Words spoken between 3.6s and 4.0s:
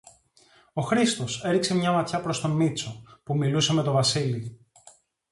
με τον